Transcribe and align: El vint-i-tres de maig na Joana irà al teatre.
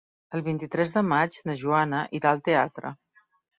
El 0.37 0.41
vint-i-tres 0.45 0.93
de 0.95 1.03
maig 1.09 1.37
na 1.51 1.57
Joana 1.65 2.01
irà 2.23 2.35
al 2.35 2.43
teatre. 2.51 2.95